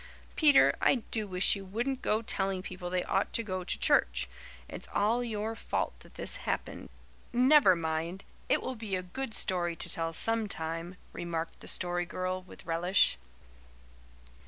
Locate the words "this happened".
6.15-6.89